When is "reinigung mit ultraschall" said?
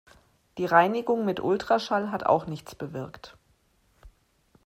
0.65-2.09